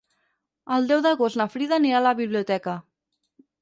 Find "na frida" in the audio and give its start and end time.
1.43-1.79